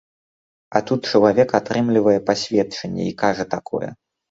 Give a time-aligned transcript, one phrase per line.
[0.79, 3.89] А тут чалавек атрымлівае пасведчанне і кажа такое!